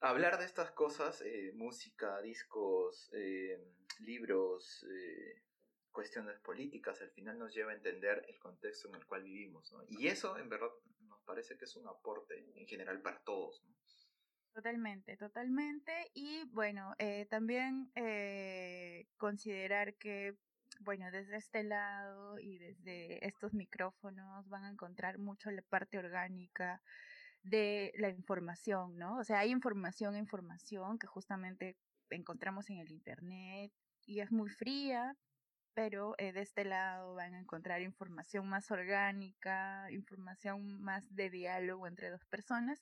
hablar 0.02 0.38
de 0.38 0.46
estas 0.46 0.72
cosas, 0.72 1.22
eh, 1.22 1.52
música, 1.56 2.22
discos, 2.22 3.10
eh, 3.14 3.58
libros, 4.00 4.86
eh, 4.90 5.42
cuestiones 5.92 6.40
políticas, 6.40 7.02
al 7.02 7.12
final 7.12 7.38
nos 7.40 7.54
lleva 7.54 7.72
a 7.72 7.76
entender 7.76 8.26
el 8.28 8.38
contexto 8.40 8.90
en 8.90 8.96
el 8.96 9.06
cual 9.06 9.24
vivimos, 9.24 9.72
¿no? 9.72 9.84
Y 9.88 10.08
eso, 10.08 10.38
en 10.38 10.50
verdad, 10.50 10.70
nos 11.02 11.22
parece 11.22 11.58
que 11.58 11.66
es 11.66 11.76
un 11.76 11.88
aporte 11.88 12.52
en 12.56 12.68
general 12.68 13.02
para 13.02 13.24
todos, 13.24 13.64
¿no? 13.64 13.83
Totalmente, 14.54 15.18
totalmente. 15.18 16.12
Y 16.14 16.44
bueno, 16.52 16.94
también 17.30 17.92
considerar 19.18 19.96
que 19.96 20.36
bueno, 20.80 21.10
desde 21.12 21.38
este 21.38 21.64
lado 21.64 22.40
y 22.40 22.58
desde 22.58 23.26
estos 23.28 23.54
micrófonos 23.54 24.50
van 24.50 24.66
a 24.66 24.70
encontrar 24.70 25.18
mucho 25.18 25.52
la 25.52 25.62
parte 25.62 25.98
orgánica 25.98 26.82
de 27.44 27.94
la 27.98 28.10
información, 28.10 28.98
¿no? 28.98 29.18
O 29.18 29.24
sea, 29.24 29.40
hay 29.40 29.52
información, 29.52 30.16
información 30.18 30.98
que 31.00 31.08
justamente 31.08 31.78
encontramos 32.10 32.70
en 32.70 32.80
el 32.80 32.92
Internet 32.92 33.72
y 34.06 34.20
es 34.22 34.32
muy 34.32 34.50
fría, 34.50 35.16
pero 35.74 36.16
eh, 36.18 36.34
de 36.34 36.42
este 36.42 36.66
lado 36.66 37.16
van 37.16 37.34
a 37.34 37.40
encontrar 37.40 37.82
información 37.82 38.48
más 38.48 38.70
orgánica, 38.72 39.88
información 39.92 40.82
más 40.82 41.04
de 41.16 41.30
diálogo 41.30 41.88
entre 41.88 42.10
dos 42.10 42.26
personas 42.26 42.82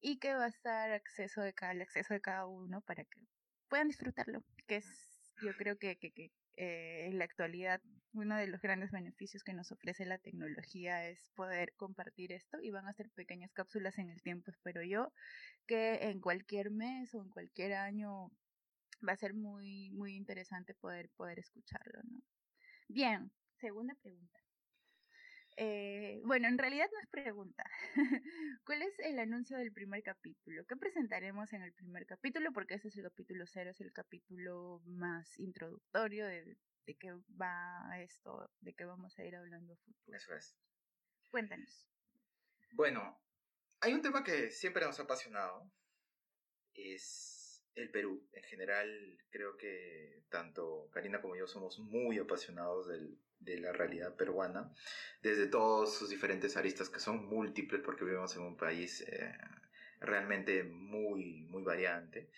y 0.00 0.18
que 0.18 0.34
va 0.34 0.44
a 0.44 0.48
estar 0.48 0.92
acceso 0.92 1.40
de 1.42 1.52
cada, 1.52 1.72
el 1.72 1.82
acceso 1.82 2.14
de 2.14 2.20
cada 2.20 2.46
uno 2.46 2.80
para 2.82 3.04
que 3.04 3.20
puedan 3.68 3.88
disfrutarlo, 3.88 4.44
que 4.66 4.76
es 4.76 5.34
yo 5.42 5.52
creo 5.56 5.78
que, 5.78 5.96
que, 5.96 6.12
que 6.12 6.32
eh, 6.56 7.06
en 7.06 7.18
la 7.18 7.24
actualidad 7.24 7.82
uno 8.12 8.36
de 8.36 8.46
los 8.46 8.62
grandes 8.62 8.90
beneficios 8.90 9.44
que 9.44 9.52
nos 9.52 9.72
ofrece 9.72 10.06
la 10.06 10.18
tecnología 10.18 11.06
es 11.06 11.30
poder 11.34 11.74
compartir 11.74 12.32
esto 12.32 12.58
y 12.62 12.70
van 12.70 12.86
a 12.86 12.94
ser 12.94 13.10
pequeñas 13.10 13.52
cápsulas 13.52 13.98
en 13.98 14.08
el 14.08 14.22
tiempo, 14.22 14.50
espero 14.50 14.82
yo, 14.82 15.12
que 15.66 16.08
en 16.08 16.20
cualquier 16.20 16.70
mes 16.70 17.14
o 17.14 17.20
en 17.22 17.28
cualquier 17.28 17.74
año 17.74 18.30
va 19.06 19.12
a 19.12 19.16
ser 19.16 19.34
muy, 19.34 19.90
muy 19.90 20.14
interesante 20.14 20.74
poder, 20.74 21.10
poder 21.10 21.38
escucharlo, 21.38 22.00
¿no? 22.04 22.22
Bien, 22.88 23.30
segunda 23.58 23.94
pregunta. 23.96 24.45
Eh, 25.58 26.20
bueno, 26.24 26.48
en 26.48 26.58
realidad 26.58 26.88
no 26.92 27.00
es 27.00 27.08
pregunta. 27.08 27.64
¿Cuál 28.64 28.82
es 28.82 28.98
el 29.00 29.18
anuncio 29.18 29.56
del 29.56 29.72
primer 29.72 30.02
capítulo? 30.02 30.66
¿Qué 30.66 30.76
presentaremos 30.76 31.52
en 31.54 31.62
el 31.62 31.72
primer 31.72 32.06
capítulo? 32.06 32.52
Porque 32.52 32.74
ese 32.74 32.88
es 32.88 32.96
el 32.96 33.04
capítulo 33.04 33.46
cero, 33.46 33.70
es 33.70 33.80
el 33.80 33.92
capítulo 33.92 34.82
más 34.84 35.38
introductorio 35.38 36.26
de, 36.26 36.58
de 36.86 36.94
qué 36.96 37.12
va 37.40 38.00
esto, 38.00 38.50
de 38.60 38.74
qué 38.74 38.84
vamos 38.84 39.18
a 39.18 39.24
ir 39.24 39.34
hablando 39.34 39.76
futuro. 39.76 40.16
Eso 40.16 40.34
es. 40.34 40.54
Cuéntanos. 41.30 41.88
Bueno, 42.72 43.18
hay 43.80 43.94
un 43.94 44.02
tema 44.02 44.22
que 44.22 44.50
siempre 44.50 44.84
nos 44.84 45.00
ha 45.00 45.04
apasionado. 45.04 45.72
Es 46.74 47.64
el 47.74 47.90
Perú. 47.90 48.28
En 48.32 48.42
general, 48.44 49.18
creo 49.30 49.56
que 49.56 50.22
tanto 50.28 50.90
Karina 50.92 51.22
como 51.22 51.36
yo 51.36 51.46
somos 51.46 51.78
muy 51.78 52.18
apasionados 52.18 52.88
del, 52.88 53.18
de 53.38 53.60
la 53.60 53.72
realidad 53.72 54.14
peruana, 54.16 54.72
desde 55.22 55.46
todos 55.46 55.94
sus 55.94 56.10
diferentes 56.10 56.56
aristas 56.56 56.88
que 56.88 57.00
son 57.00 57.26
múltiples 57.26 57.82
porque 57.84 58.04
vivimos 58.04 58.34
en 58.36 58.42
un 58.42 58.56
país 58.56 59.02
eh, 59.02 59.32
realmente 60.00 60.64
muy, 60.64 61.42
muy 61.48 61.62
variante. 61.62 62.30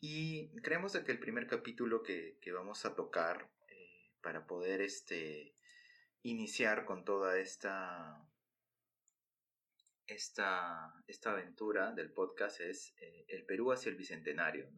Y 0.00 0.48
creemos 0.62 0.96
que 0.96 1.12
el 1.12 1.18
primer 1.18 1.46
capítulo 1.46 2.02
que, 2.02 2.38
que 2.40 2.52
vamos 2.52 2.86
a 2.86 2.94
tocar 2.94 3.50
eh, 3.68 4.12
para 4.22 4.46
poder 4.46 4.80
este, 4.80 5.54
iniciar 6.22 6.84
con 6.86 7.04
toda 7.04 7.38
esta, 7.38 8.26
esta, 10.06 10.94
esta 11.06 11.32
aventura 11.32 11.92
del 11.92 12.12
podcast 12.12 12.60
es 12.60 12.94
eh, 12.98 13.26
el 13.28 13.44
Perú 13.44 13.72
hacia 13.72 13.90
el 13.90 13.96
Bicentenario. 13.96 14.70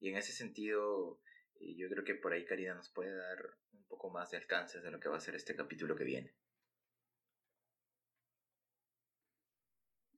Y 0.00 0.08
en 0.08 0.16
ese 0.16 0.32
sentido, 0.32 1.20
yo 1.60 1.88
creo 1.88 2.04
que 2.04 2.16
por 2.16 2.32
ahí 2.32 2.44
Karina 2.44 2.74
nos 2.74 2.90
puede 2.90 3.14
dar 3.14 3.56
poco 3.92 4.08
más 4.08 4.30
de 4.30 4.38
alcances 4.38 4.82
de 4.82 4.90
lo 4.90 4.98
que 4.98 5.10
va 5.10 5.18
a 5.18 5.20
ser 5.20 5.34
este 5.34 5.54
capítulo 5.54 5.94
que 5.94 6.04
viene. 6.04 6.32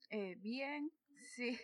Eh, 0.09 0.35
bien, 0.37 0.91
sí. 1.35 1.59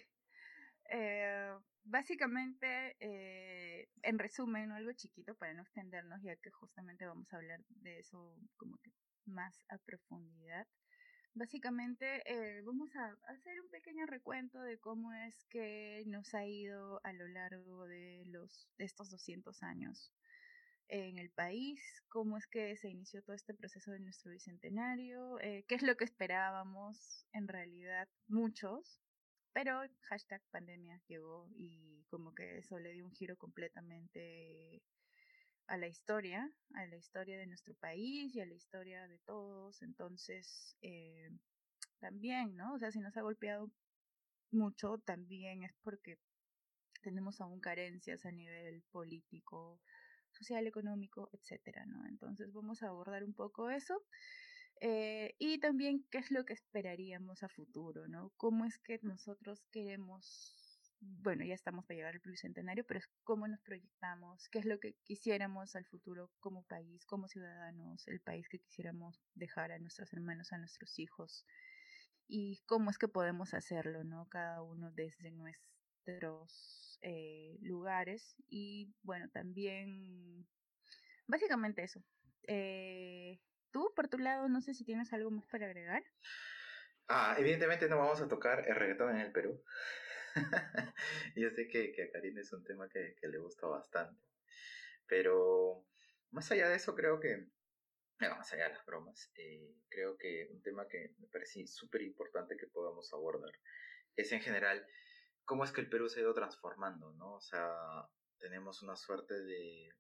Eh, 0.94 1.54
básicamente, 1.86 2.98
eh, 3.00 3.88
en 4.02 4.20
resumen, 4.20 4.74
algo 4.74 4.92
chiquito 4.92 5.36
para 5.36 5.54
no 5.54 5.62
extendernos, 5.62 6.22
ya 6.22 6.36
que 6.36 6.52
justamente 6.52 7.06
vamos 7.06 7.32
a 7.32 7.38
hablar 7.38 7.62
de 7.70 8.00
eso 8.00 8.36
como 8.58 8.78
que 8.80 8.92
más 9.26 9.64
a 9.70 9.78
profundidad. 9.78 10.68
Básicamente 11.34 12.24
eh, 12.26 12.62
vamos 12.64 12.94
a 12.98 13.16
hacer 13.32 13.62
un 13.62 13.70
pequeño 13.70 14.06
recuento 14.06 14.60
de 14.60 14.80
cómo 14.80 15.14
es 15.14 15.46
que 15.46 16.04
nos 16.08 16.34
ha 16.34 16.46
ido 16.46 17.00
a 17.06 17.14
lo 17.14 17.26
largo 17.30 17.88
de, 17.88 18.26
los, 18.26 18.68
de 18.78 18.84
estos 18.84 19.10
200 19.10 19.64
años 19.64 20.12
en 20.88 21.18
el 21.20 21.30
país, 21.32 21.82
cómo 22.10 22.38
es 22.38 22.48
que 22.48 22.76
se 22.78 22.90
inició 22.90 23.22
todo 23.24 23.36
este 23.36 23.54
proceso 23.54 23.92
de 23.92 24.00
nuestro 24.00 24.32
bicentenario, 24.32 25.40
eh, 25.40 25.64
qué 25.68 25.76
es 25.76 25.84
lo 25.84 25.96
que 25.96 26.06
esperábamos 26.06 27.26
en 27.32 27.48
realidad 27.48 28.10
muchos, 28.28 29.00
pero 29.54 29.82
hashtag 30.02 30.42
pandemia 30.52 31.02
llegó 31.08 31.50
y 31.56 32.04
como 32.10 32.34
que 32.34 32.58
eso 32.58 32.80
le 32.80 32.94
dio 32.94 33.06
un 33.06 33.14
giro 33.14 33.38
completamente 33.38 34.82
a 35.68 35.78
la 35.78 35.88
historia, 35.88 36.52
a 36.74 36.86
la 36.86 36.98
historia 36.98 37.38
de 37.38 37.48
nuestro 37.48 37.74
país 37.76 38.36
y 38.36 38.42
a 38.42 38.46
la 38.46 38.54
historia 38.54 39.08
de 39.08 39.20
todos. 39.20 39.82
Entonces, 39.82 40.76
eh, 40.82 41.30
también, 42.00 42.56
¿no? 42.58 42.74
O 42.74 42.80
sea, 42.80 42.92
si 42.92 43.00
nos 43.00 43.16
ha 43.16 43.22
golpeado 43.22 43.72
mucho, 44.52 44.98
también 45.06 45.64
es 45.64 45.74
porque 45.84 46.18
tenemos 47.02 47.40
aún 47.42 47.60
carencias 47.60 48.26
a 48.26 48.32
nivel 48.32 48.84
político, 48.92 49.80
social, 50.42 50.68
económico, 50.68 51.30
etcétera, 51.34 51.86
¿no? 51.86 52.08
Entonces 52.08 52.52
vamos 52.52 52.82
a 52.82 52.88
abordar 52.88 53.24
un 53.24 53.34
poco 53.34 53.70
eso. 53.70 54.04
Eh, 54.82 55.36
y 55.38 55.60
también 55.60 56.06
qué 56.10 56.18
es 56.18 56.32
lo 56.32 56.44
que 56.44 56.54
esperaríamos 56.54 57.44
a 57.44 57.50
futuro, 57.50 58.08
¿no? 58.08 58.32
¿Cómo 58.38 58.66
es 58.66 58.80
que 58.80 59.00
nosotros 59.04 59.64
queremos 59.72 60.58
bueno, 61.02 61.44
ya 61.44 61.56
estamos 61.56 61.86
para 61.86 61.96
llegar 61.96 62.14
al 62.14 62.22
bicentenario, 62.24 62.84
pero 62.86 63.00
es 63.00 63.10
cómo 63.24 63.48
nos 63.48 63.60
proyectamos, 63.62 64.48
qué 64.50 64.60
es 64.60 64.66
lo 64.66 64.80
que 64.80 64.94
quisiéramos 65.04 65.76
al 65.76 65.86
futuro 65.86 66.30
como 66.40 66.64
país, 66.64 67.06
como 67.06 67.28
ciudadanos, 67.28 68.08
el 68.08 68.22
país 68.22 68.48
que 68.48 68.60
quisiéramos 68.60 69.20
dejar 69.34 69.72
a 69.72 69.80
nuestros 69.80 70.14
hermanos, 70.14 70.54
a 70.54 70.60
nuestros 70.60 71.00
hijos, 71.00 71.46
y 72.28 72.62
cómo 72.68 72.92
es 72.92 73.00
que 73.00 73.08
podemos 73.08 73.56
hacerlo, 73.56 74.04
¿no? 74.04 74.28
Cada 74.30 74.62
uno 74.62 74.92
desde 74.92 75.32
nuestros 76.06 77.00
eh, 77.02 77.58
lugares 77.62 78.36
y, 78.50 78.94
bueno, 79.04 79.30
también, 79.32 80.48
básicamente 81.28 81.84
eso. 81.84 82.04
Eh, 82.48 83.40
tú, 83.72 83.92
por 83.96 84.08
tu 84.08 84.18
lado, 84.18 84.48
no 84.50 84.62
sé 84.62 84.74
si 84.74 84.84
tienes 84.84 85.12
algo 85.14 85.32
más 85.32 85.46
para 85.48 85.66
agregar. 85.66 86.04
Ah, 87.08 87.36
evidentemente 87.38 87.90
no 87.90 87.98
vamos 87.98 88.22
a 88.22 88.28
tocar 88.28 88.68
el 88.68 88.76
reggaetón 88.76 89.12
en 89.12 89.22
el 89.22 89.32
Perú. 89.32 89.64
Yo 91.36 91.50
sé 91.52 91.68
que, 91.68 91.92
que, 91.92 92.04
a 92.04 92.12
Karina 92.12 92.42
es 92.42 92.54
un 92.54 92.64
tema 92.64 92.88
que, 92.88 93.16
que, 93.20 93.28
le 93.28 93.38
gusta 93.38 93.68
bastante. 93.68 94.22
Pero 95.08 95.86
más 96.32 96.50
allá 96.52 96.70
de 96.70 96.78
eso, 96.78 96.96
creo 96.96 97.20
que, 97.20 97.48
más 98.20 98.54
allá 98.54 98.70
de 98.70 98.76
las 98.76 98.86
bromas, 98.86 99.30
eh, 99.36 99.76
creo 99.90 100.18
que 100.18 100.48
un 100.52 100.62
tema 100.62 100.88
que 100.88 101.16
me 101.20 101.28
parece 101.28 101.68
súper 101.68 102.04
importante 102.04 102.56
que 102.56 102.68
podamos 102.68 103.12
abordar 103.12 103.52
es 104.16 104.32
en 104.32 104.42
general 104.42 104.86
cómo 105.52 105.66
es 105.66 105.74
que 105.74 105.82
el 105.82 105.90
Perú 105.90 106.08
se 106.08 106.20
ha 106.20 106.24
ido 106.24 106.34
transformando, 106.34 107.12
¿no? 107.16 107.34
O 107.34 107.42
sea, 107.42 107.76
tenemos 108.40 108.82
una 108.84 108.96
suerte 108.96 109.34
de 109.34 109.94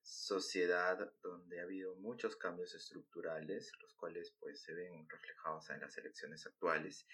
sociedad 0.00 1.12
donde 1.22 1.60
ha 1.60 1.64
habido 1.64 1.94
muchos 1.96 2.36
cambios 2.36 2.74
estructurales, 2.74 3.70
los 3.82 3.94
cuales 3.96 4.34
pues 4.40 4.62
se 4.62 4.72
ven 4.72 5.06
reflejados 5.06 5.68
en 5.68 5.80
las 5.80 5.98
elecciones 5.98 6.46
actuales 6.46 7.06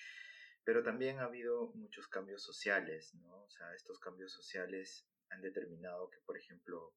pero 0.64 0.85
también 0.85 1.19
ha 1.19 1.25
habido 1.25 1.73
muchos 1.75 2.07
cambios 2.07 2.45
sociales, 2.45 3.12
¿no? 3.16 3.43
O 3.43 3.50
sea, 3.50 3.75
estos 3.75 3.99
cambios 3.99 4.33
sociales 4.33 5.07
han 5.31 5.43
determinado 5.43 6.09
que, 6.11 6.21
por 6.21 6.38
ejemplo, 6.38 6.95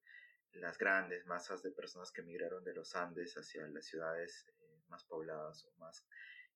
las 0.53 0.77
grandes 0.77 1.25
masas 1.25 1.63
de 1.63 1.71
personas 1.71 2.11
que 2.11 2.21
migraron 2.21 2.63
de 2.63 2.75
los 2.75 2.95
Andes 2.95 3.33
hacia 3.35 3.67
las 3.67 3.85
ciudades 3.85 4.45
eh, 4.59 4.83
más 4.89 5.03
pobladas 5.05 5.65
o 5.65 5.73
más 5.79 6.07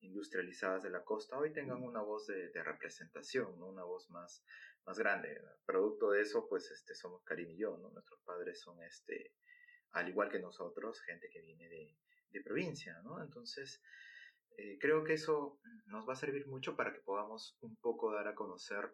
industrializadas 0.01 0.83
de 0.83 0.89
la 0.89 1.03
costa 1.03 1.37
hoy 1.37 1.53
tengan 1.53 1.81
una 1.83 2.01
voz 2.01 2.27
de, 2.27 2.51
representación, 2.63 3.57
¿no? 3.59 3.67
una 3.67 3.83
voz 3.83 4.09
más, 4.09 4.43
más 4.85 4.97
grande. 4.97 5.41
Producto 5.65 6.11
de 6.11 6.21
eso, 6.21 6.47
pues 6.49 6.69
este, 6.71 6.95
somos 6.95 7.23
Karim 7.23 7.51
y 7.51 7.57
yo, 7.57 7.77
¿no? 7.77 7.89
nuestros 7.89 8.19
padres 8.21 8.59
son, 8.59 8.81
este, 8.83 9.33
al 9.91 10.09
igual 10.09 10.29
que 10.29 10.39
nosotros, 10.39 11.01
gente 11.01 11.29
que 11.29 11.41
viene 11.41 11.69
de, 11.69 11.95
de 12.31 12.41
provincia, 12.41 12.99
¿no? 13.03 13.21
Entonces, 13.21 13.81
eh, 14.57 14.77
creo 14.79 15.03
que 15.03 15.13
eso 15.13 15.59
nos 15.85 16.07
va 16.07 16.13
a 16.13 16.17
servir 16.17 16.47
mucho 16.47 16.75
para 16.75 16.93
que 16.93 17.01
podamos 17.01 17.57
un 17.61 17.75
poco 17.77 18.11
dar 18.11 18.27
a 18.27 18.35
conocer 18.35 18.93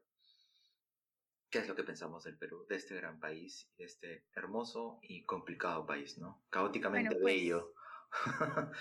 qué 1.50 1.60
es 1.60 1.68
lo 1.68 1.76
que 1.76 1.84
pensamos 1.84 2.24
del 2.24 2.38
Perú, 2.38 2.66
de 2.68 2.76
este 2.76 2.96
gran 2.96 3.20
país, 3.20 3.70
de 3.78 3.86
este 3.86 4.26
hermoso 4.34 5.00
y 5.02 5.26
complicado 5.26 5.86
país, 5.86 6.18
¿no? 6.18 6.44
Caóticamente 6.50 7.16
pues 7.16 7.24
bello. 7.24 7.74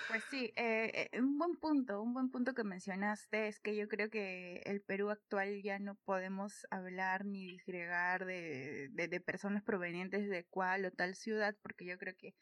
Pues 0.07 0.23
sí, 0.29 0.53
eh, 0.55 1.09
eh, 1.11 1.21
un 1.21 1.37
buen 1.37 1.57
punto, 1.57 2.01
un 2.01 2.13
buen 2.13 2.29
punto 2.29 2.53
que 2.53 2.63
mencionaste 2.63 3.47
es 3.47 3.59
que 3.59 3.75
yo 3.75 3.87
creo 3.87 4.09
que 4.09 4.61
el 4.65 4.81
Perú 4.81 5.09
actual 5.09 5.61
ya 5.61 5.79
no 5.79 5.95
podemos 5.95 6.65
hablar 6.69 7.25
ni 7.25 7.45
disgregar 7.45 8.25
de, 8.25 8.89
de, 8.91 9.07
de 9.07 9.19
personas 9.19 9.63
provenientes 9.63 10.29
de 10.29 10.45
cual 10.45 10.85
o 10.85 10.91
tal 10.91 11.15
ciudad, 11.15 11.55
porque 11.61 11.85
yo 11.85 11.97
creo 11.97 12.15
que 12.17 12.35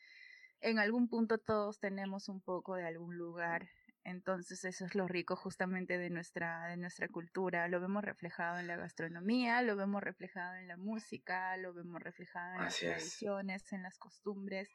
en 0.62 0.80
algún 0.80 1.10
punto 1.10 1.38
todos 1.38 1.80
tenemos 1.80 2.30
un 2.30 2.42
poco 2.42 2.76
de 2.76 2.86
algún 2.86 3.18
lugar 3.18 3.68
entonces 4.06 4.64
eso 4.66 4.86
es 4.86 4.94
lo 4.94 5.08
rico 5.08 5.36
justamente 5.36 5.98
de 5.98 6.12
nuestra, 6.12 6.68
de 6.68 6.78
nuestra 6.78 7.08
cultura. 7.08 7.68
Lo 7.68 7.82
vemos 7.82 8.04
reflejado 8.04 8.60
en 8.60 8.68
la 8.68 8.76
gastronomía, 8.78 9.64
lo 9.64 9.76
vemos 9.76 10.04
reflejado 10.04 10.54
en 10.56 10.68
la 10.68 10.78
música, 10.78 11.58
lo 11.58 11.74
vemos 11.74 12.00
reflejado 12.04 12.54
en 12.54 12.66
las 12.66 12.78
tradiciones, 12.78 13.74
en 13.74 13.82
las 13.82 13.98
costumbres. 13.98 14.70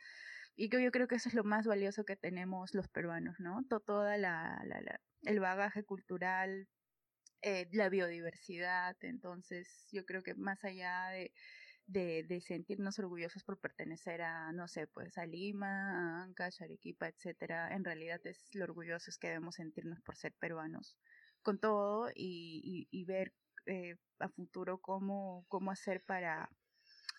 Y 0.57 0.69
que 0.69 0.83
yo 0.83 0.91
creo 0.91 1.09
que 1.09 1.17
eso 1.17 1.29
es 1.29 1.35
lo 1.35 1.45
más 1.45 1.67
valioso 1.67 2.05
que 2.05 2.17
tenemos 2.17 2.75
los 2.75 2.89
peruanos, 2.89 3.41
¿no? 3.41 3.65
Toda 3.65 4.19
la, 4.19 4.63
la, 4.67 5.01
el 5.23 5.41
bagaje 5.41 5.85
cultural, 5.85 6.69
eh, 7.43 7.69
la 7.73 7.89
biodiversidad. 7.89 8.97
Entonces 9.01 9.89
yo 9.93 10.05
creo 10.05 10.23
que 10.23 10.35
más 10.35 10.63
allá 10.65 11.09
de 11.11 11.33
de, 11.91 12.25
de, 12.29 12.41
sentirnos 12.41 12.99
orgullosos 12.99 13.43
por 13.43 13.59
pertenecer 13.59 14.23
a, 14.23 14.53
no 14.53 14.69
sé, 14.69 14.87
pues 14.87 15.19
a 15.19 15.27
Lima, 15.27 16.21
a 16.21 16.23
Ancash, 16.23 16.63
Arequipa, 16.63 17.09
etcétera. 17.09 17.75
En 17.75 17.85
realidad 17.85 18.21
es 18.25 18.55
lo 18.55 18.65
orgullosos 18.65 19.19
que 19.19 19.29
debemos 19.29 19.57
sentirnos 19.57 20.01
por 20.01 20.17
ser 20.17 20.33
peruanos 20.35 20.97
con 21.43 21.59
todo 21.59 22.11
y, 22.15 22.87
y, 22.91 23.05
ver 23.05 23.33
eh, 23.67 23.97
a 24.19 24.29
futuro 24.29 24.79
cómo, 24.79 25.45
cómo 25.49 25.71
hacer 25.71 26.03
para, 26.05 26.51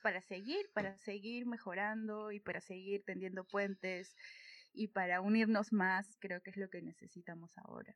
para 0.01 0.21
seguir, 0.21 0.69
para 0.73 0.97
seguir 0.97 1.45
mejorando 1.45 2.31
y 2.31 2.39
para 2.39 2.61
seguir 2.61 3.03
tendiendo 3.05 3.45
puentes 3.45 4.15
y 4.73 4.87
para 4.89 5.21
unirnos 5.21 5.73
más, 5.73 6.17
creo 6.19 6.41
que 6.41 6.49
es 6.49 6.57
lo 6.57 6.69
que 6.69 6.81
necesitamos 6.81 7.57
ahora. 7.57 7.95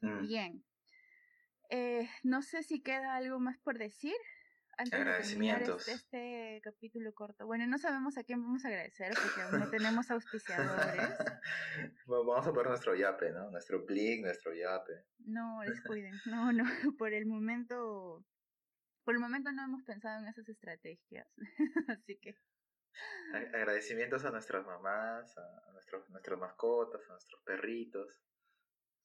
Mm. 0.00 0.26
Bien. 0.26 0.64
Eh, 1.70 2.08
no 2.22 2.42
sé 2.42 2.62
si 2.62 2.82
queda 2.82 3.16
algo 3.16 3.40
más 3.40 3.58
por 3.58 3.78
decir 3.78 4.14
antes 4.76 4.94
Agradecimientos. 4.94 5.86
De 5.86 5.92
este, 5.92 6.60
capítulo 6.62 7.12
corto. 7.14 7.46
Bueno, 7.46 7.66
no 7.66 7.78
sabemos 7.78 8.16
a 8.16 8.24
quién 8.24 8.42
vamos 8.42 8.64
a 8.64 8.68
agradecer 8.68 9.12
porque 9.14 9.42
aún 9.42 9.60
no 9.60 9.70
tenemos 9.70 10.10
auspiciadores. 10.10 10.96
vamos 12.06 12.46
a 12.46 12.52
poner 12.52 12.68
nuestro 12.68 12.94
yape, 12.94 13.32
¿no? 13.32 13.50
Nuestro 13.50 13.84
blink, 13.84 14.24
nuestro 14.24 14.54
yape. 14.54 15.04
No, 15.18 15.60
descuiden. 15.60 16.14
No, 16.26 16.52
no, 16.52 16.64
por 16.98 17.12
el 17.12 17.26
momento. 17.26 18.24
Por 19.04 19.14
el 19.14 19.20
momento 19.20 19.52
no 19.52 19.64
hemos 19.64 19.82
pensado 19.84 20.20
en 20.20 20.28
esas 20.28 20.48
estrategias. 20.48 21.28
Así 21.88 22.18
que. 22.18 22.36
Agradecimientos 23.32 24.24
a 24.24 24.30
nuestras 24.30 24.66
mamás, 24.66 25.36
a 25.38 25.72
nuestros, 25.72 26.08
nuestras 26.10 26.38
mascotas, 26.38 27.00
a 27.08 27.12
nuestros 27.12 27.42
perritos. 27.42 28.20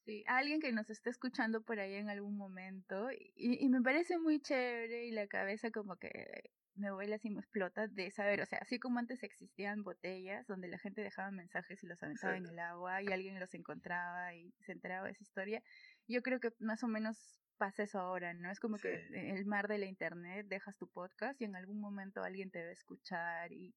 Sí, 0.04 0.24
alguien 0.26 0.60
que 0.60 0.72
nos 0.72 0.88
esté 0.90 1.10
escuchando 1.10 1.62
por 1.62 1.80
ahí 1.80 1.94
en 1.94 2.08
algún 2.08 2.36
momento 2.36 3.10
y, 3.12 3.32
y 3.34 3.68
me 3.68 3.82
parece 3.82 4.18
muy 4.18 4.40
chévere 4.40 5.06
y 5.06 5.10
la 5.10 5.26
cabeza 5.26 5.70
como 5.70 5.96
que 5.96 6.50
me 6.78 6.92
vuela 6.92 7.16
así 7.16 7.28
me 7.28 7.40
explota 7.40 7.88
de 7.88 8.10
saber, 8.10 8.40
o 8.40 8.46
sea, 8.46 8.58
así 8.60 8.78
como 8.78 8.98
antes 8.98 9.22
existían 9.22 9.82
botellas 9.82 10.46
donde 10.46 10.68
la 10.68 10.78
gente 10.78 11.02
dejaba 11.02 11.30
mensajes 11.30 11.82
y 11.82 11.86
los 11.86 12.02
aventaba 12.02 12.36
en 12.36 12.46
el 12.46 12.58
agua 12.58 13.02
y 13.02 13.08
alguien 13.08 13.38
los 13.38 13.52
encontraba 13.54 14.34
y 14.34 14.52
se 14.60 14.72
enteraba 14.72 15.06
de 15.06 15.12
esa 15.12 15.24
historia, 15.24 15.62
yo 16.06 16.22
creo 16.22 16.40
que 16.40 16.52
más 16.58 16.82
o 16.82 16.88
menos 16.88 17.36
pasa 17.58 17.82
eso 17.82 17.98
ahora, 17.98 18.34
¿no? 18.34 18.50
Es 18.50 18.60
como 18.60 18.78
que 18.78 19.06
en 19.12 19.36
el 19.36 19.44
mar 19.46 19.68
de 19.68 19.78
la 19.78 19.86
internet 19.86 20.46
dejas 20.48 20.76
tu 20.76 20.88
podcast 20.88 21.40
y 21.40 21.44
en 21.44 21.56
algún 21.56 21.80
momento 21.80 22.22
alguien 22.22 22.50
te 22.50 22.62
va 22.62 22.70
a 22.70 22.72
escuchar 22.72 23.52
y, 23.52 23.74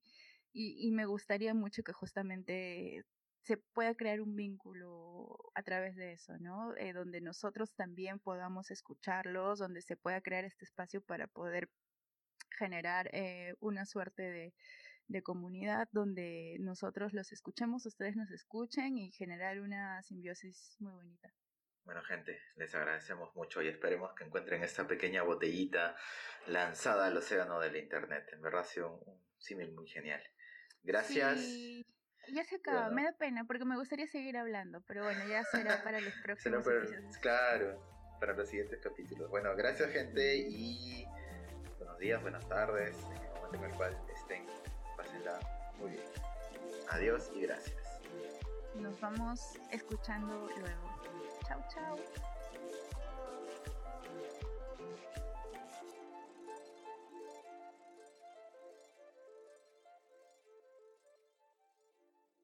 y, 0.54 0.88
y 0.88 0.92
me 0.92 1.06
gustaría 1.06 1.54
mucho 1.54 1.84
que 1.84 1.94
justamente 1.94 3.06
se 3.44 3.58
pueda 3.58 3.96
crear 3.96 4.22
un 4.22 4.36
vínculo 4.36 5.38
a 5.56 5.64
través 5.64 5.96
de 5.96 6.14
eso, 6.14 6.38
¿no? 6.40 6.76
Eh, 6.78 6.94
donde 6.94 7.22
nosotros 7.22 7.74
también 7.76 8.20
podamos 8.20 8.70
escucharlos, 8.72 9.60
donde 9.60 9.82
se 9.82 9.98
pueda 9.98 10.22
crear 10.22 10.46
este 10.46 10.66
espacio 10.66 11.02
para 11.02 11.28
poder 11.28 11.70
generar 12.58 13.10
eh, 13.14 13.56
una 13.60 13.86
suerte 13.86 14.24
de, 14.24 14.54
de, 15.08 15.24
comunidad 15.24 15.90
donde 15.92 16.58
nosotros 16.60 17.14
los 17.14 17.32
escuchemos, 17.32 17.86
ustedes 17.86 18.16
nos 18.16 18.30
escuchen 18.32 18.98
y 18.98 19.12
generar 19.12 19.60
una 19.62 20.02
simbiosis 20.04 20.76
muy 20.80 20.92
bonita. 20.94 21.34
Bueno, 21.86 22.02
gente, 22.04 22.40
les 22.56 22.74
agradecemos 22.76 23.36
mucho 23.36 23.62
y 23.62 23.68
esperemos 23.68 24.14
que 24.14 24.24
encuentren 24.24 24.64
esta 24.64 24.88
pequeña 24.88 25.24
botellita 25.24 25.96
lanzada 26.48 27.08
al 27.08 27.18
océano 27.18 27.60
del 27.60 27.76
Internet. 27.76 28.30
En 28.32 28.42
verdad 28.42 28.62
ha 28.62 28.66
sido 28.66 28.94
un, 28.94 29.22
símil 29.42 29.72
muy 29.74 29.88
genial. 29.88 30.22
Gracias. 30.84 31.40
Ya 32.28 32.44
se 32.44 32.56
acaba, 32.56 32.90
me 32.92 33.04
da 33.04 33.14
pena 33.18 33.46
porque 33.46 33.66
me 33.66 33.76
gustaría 33.76 34.08
seguir 34.08 34.38
hablando, 34.38 34.82
pero 34.88 35.04
bueno, 35.04 35.28
ya 35.28 35.44
será 35.44 35.84
para 35.84 36.00
los 36.00 36.14
próximos 36.24 36.66
episodios. 36.68 37.18
Claro, 37.18 37.82
para 38.20 38.34
los 38.34 38.48
siguientes 38.48 38.80
capítulos. 38.82 39.30
Bueno, 39.30 39.56
gracias 39.56 39.90
gente 39.92 40.38
y 40.38 41.06
buenos 41.80 41.98
días, 41.98 42.22
buenas 42.22 42.48
tardes, 42.48 42.96
en 43.16 43.24
el 43.24 43.34
momento 43.34 43.58
en 43.58 43.64
el 43.64 43.72
cual 43.76 43.98
estén, 44.14 44.46
pásenla 44.96 45.40
muy 45.80 45.92
bien. 45.92 46.04
Adiós 46.90 47.32
y 47.36 47.42
gracias. 47.42 48.00
Nos 48.76 49.00
vamos 49.02 49.58
escuchando 49.72 50.48
luego. 50.60 51.01
Ciao, 51.52 51.64
ciao. 51.70 52.41